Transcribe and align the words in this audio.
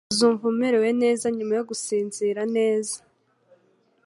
Uzumva 0.13 0.43
umerewe 0.53 0.89
neza 1.03 1.25
nyuma 1.35 1.53
yo 1.57 1.63
gusinzira 1.69 2.41
neza. 2.55 2.95